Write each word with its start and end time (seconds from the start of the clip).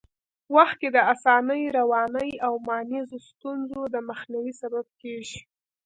وخت 0.55 0.75
کي 0.81 0.89
د 0.95 0.97
اسانۍ، 1.13 1.63
روانۍ 1.77 2.31
او 2.45 2.53
مانیزو 2.67 3.17
ستونزو 3.29 3.81
د 3.93 3.95
مخنیوي 4.09 4.53
سبب 4.61 4.85
کېږي. 5.01 5.39